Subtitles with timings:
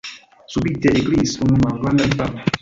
[0.51, 2.37] subite ekkriis unu malgranda infano.